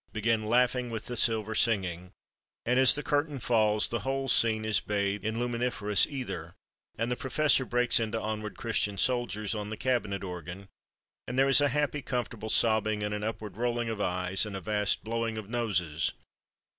begin 0.13 0.43
"laughing 0.47 0.89
with 0.89 1.07
a 1.11 1.15
silver 1.15 1.53
singing," 1.53 2.11
and 2.65 2.79
as 2.79 2.95
the 2.95 3.03
curtain 3.03 3.37
falls 3.37 3.87
the 3.89 3.99
whole 3.99 4.27
scene 4.27 4.65
is 4.65 4.79
bathed 4.79 5.23
in 5.23 5.37
luminiferous 5.37 6.07
ether, 6.07 6.55
and 6.97 7.11
the 7.11 7.15
professor 7.15 7.65
breaks 7.65 7.99
into 7.99 8.19
"Onward, 8.19 8.57
Christian 8.57 8.97
Soldiers!" 8.97 9.53
on 9.53 9.69
the 9.69 9.77
cabinet 9.77 10.23
organ, 10.23 10.69
and 11.27 11.37
there 11.37 11.47
is 11.49 11.61
a 11.61 11.67
happy, 11.69 12.01
comfortable 12.01 12.49
sobbing, 12.49 13.03
and 13.03 13.13
an 13.13 13.23
upward 13.23 13.57
rolling 13.57 13.89
of 13.89 14.01
eyes, 14.01 14.43
and 14.43 14.55
a 14.55 14.59
vast 14.59 15.03
blowing 15.03 15.37
of 15.37 15.51
noses. 15.51 16.13